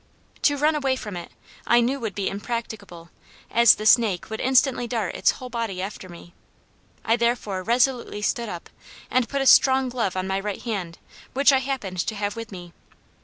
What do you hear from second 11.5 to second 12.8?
I happened to have with me.